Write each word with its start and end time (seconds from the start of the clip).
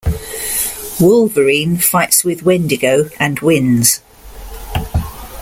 Wolverine 0.99 1.77
fights 1.77 2.23
with 2.23 2.41
Wendigo 2.41 3.11
and 3.19 3.39
wins. 3.41 4.01